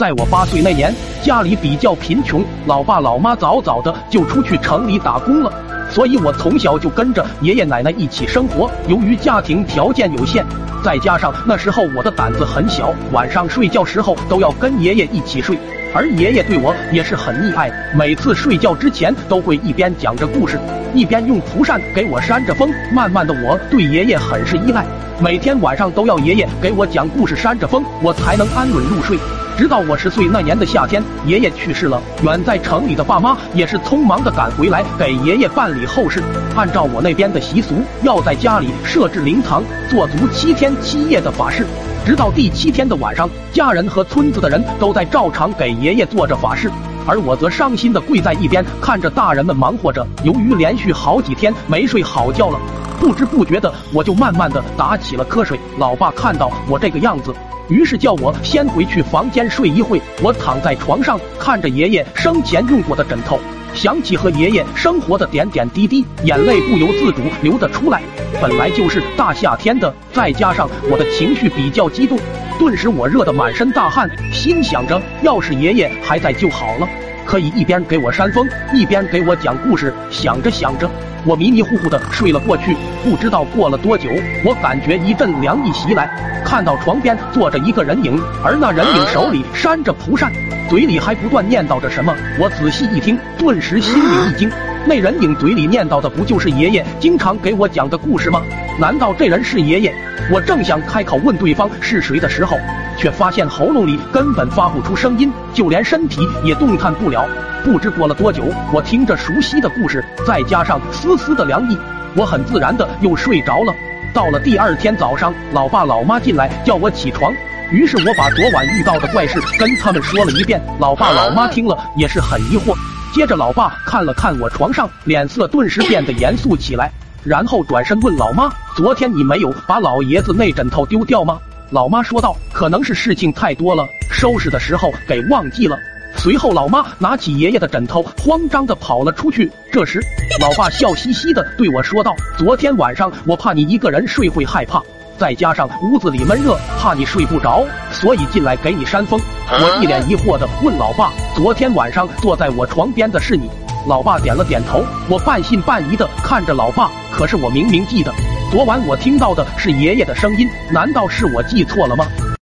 [0.00, 5.52] 在我八岁那年，家里比较贫穷，老爸老妈早早的就出去城里打工了，
[5.90, 8.70] 所以我从小就跟着爷爷奶奶一起生活。
[8.88, 10.42] 由于家庭条件有限，
[10.82, 15.58] 再加上那时候我的胆子很小，晚上睡觉时候都要跟爷爷一起睡。
[15.94, 20.58] 而爷爷对我也是很溺爱，每次睡觉之前都会一边讲着故事，
[20.94, 22.72] 一边用蒲扇给我扇着风。
[22.90, 24.82] 慢慢的，我对爷爷很是依赖，
[25.22, 29.18] 每天晚上都要爷爷给我讲故事扇着风，我才能安稳入睡。
[29.60, 36.22] 直到我十岁那年的夏天，爷爷去世了，远在城里的爸妈也是匆忙的赶回来给爷爷办理后事。
[36.56, 41.66] 按照我那边的习俗，要在家里设置灵堂，做足七天七夜的法事。
[42.06, 46.70] 直到第七天的晚上，家人和村子的人都在照常给爷爷做着法事，
[47.06, 50.06] 而我则伤心的跪在一边，看着大人们忙活着。
[50.22, 52.58] 由于连续好几天没睡好觉了，
[52.98, 55.58] 不知不觉的我就慢慢的打起了瞌睡。
[55.78, 57.34] 老爸看到我这个样子，
[57.68, 60.00] 于是叫我先回去房间睡一会。
[60.22, 63.38] 我躺在床上，看着爷爷生前用过的枕头。
[63.72, 68.02] 想起和爷爷生活的点点滴滴，眼泪不由自主流得出来。
[68.42, 72.18] 本来就是大夏天的，再加上我的情绪比较激动，
[72.60, 76.86] 顿时我热得满身大汗，心想着要是爷爷还在就好了，
[77.24, 79.90] 可以一边给我扇风，一边给我讲故事。
[80.10, 80.86] 想着想着，
[81.24, 82.76] 我迷迷糊糊的睡了过去。
[83.02, 84.10] 不知道过了多久，
[84.44, 86.06] 我感觉一阵凉意袭来，
[86.44, 90.30] 看到床边坐着一个人影，而那人影手里扇着蒲扇。
[90.68, 94.50] 嘴里还不断念叨着什么，我仔细一听，顿时心里一惊。
[94.86, 98.42] 那人影嘴里念叨的不就是爷爷经常给我讲的故事吗？
[98.80, 99.94] 难道这人是爷爷？
[100.32, 102.56] 我正想开口问对方是谁的时候，
[102.96, 107.28] 却发现喉咙里根本发不出声音，就连身体也动弹不了。
[107.62, 108.42] 不知过了多久，
[108.72, 111.78] 我听着熟悉的故事，再加上丝丝的凉意，
[112.16, 113.74] 我很自然的又睡着了。
[114.14, 117.30] 到了第二天早上，老爸老妈进来叫我起床。
[117.70, 122.74] 于是我把昨晚遇到的怪事跟他们说了一遍，老爸老妈听了也是很疑惑。
[123.12, 126.92] 接着老爸看了看我床上，脸色顿时变得严肃起来，
[127.24, 131.38] 然后转身问老妈：“昨天你没有把老爷子那枕头丢掉吗？”
[131.70, 135.76] 老妈说道：“可能是事情太多了，收拾的时候给忘记了。”
[136.16, 139.50] 随后老妈拿起爷爷的枕头，慌张的跑了出去。
[139.72, 140.00] 这时，
[140.40, 144.80] 老爸笑嘻嘻的对我说道：“昨天晚上我怕你一个人睡会害怕。”
[145.18, 149.20] 再加上屋子里闷热，怕你睡不着，所以进来给你扇风。
[149.50, 153.48] 我一脸疑惑的问老爸：“昨天晚上坐在我床边的是你？”
[153.88, 154.84] 老爸点了点头。
[155.08, 158.12] 我半信半疑的看着老爸，可是我明明记得
[158.52, 162.04] 昨晚我听到的是爷爷的声音，难道是我记错了吗？